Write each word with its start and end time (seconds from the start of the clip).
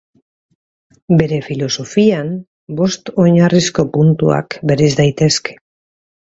Bere 1.19 1.37
filosofian 1.47 2.31
bost 2.79 3.13
oinarrizko 3.25 3.87
puntuak 3.99 4.57
bereiz 4.73 4.91
daitezke. 5.03 5.57